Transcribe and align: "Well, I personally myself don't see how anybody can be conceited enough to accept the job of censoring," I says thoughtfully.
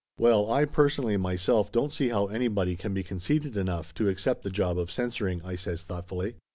"Well, 0.17 0.51
I 0.51 0.65
personally 0.65 1.15
myself 1.17 1.71
don't 1.71 1.93
see 1.93 2.09
how 2.09 2.25
anybody 2.25 2.75
can 2.75 2.91
be 2.91 3.03
conceited 3.03 3.55
enough 3.55 3.93
to 3.93 4.09
accept 4.09 4.41
the 4.41 4.49
job 4.49 4.79
of 4.79 4.91
censoring," 4.91 5.43
I 5.45 5.55
says 5.55 5.83
thoughtfully. 5.83 6.37